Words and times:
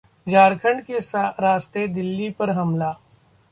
झारखंड 0.27 0.81
के 0.85 0.99
रास्ते 1.39 1.85
दिल्ली 1.87 2.29
पर 2.39 2.49
हमला 2.49 2.93